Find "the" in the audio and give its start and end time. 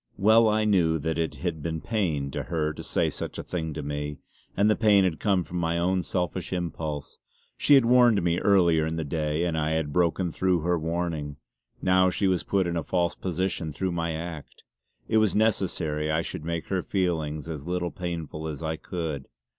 4.67-4.75, 8.95-9.03